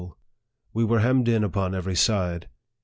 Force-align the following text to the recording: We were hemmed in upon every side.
We 0.73 0.83
were 0.83 1.01
hemmed 1.01 1.27
in 1.27 1.43
upon 1.43 1.75
every 1.75 1.95
side. 1.95 2.49